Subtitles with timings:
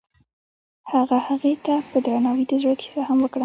[0.91, 3.39] هغه هغې ته په درناوي د زړه کیسه هم وکړه.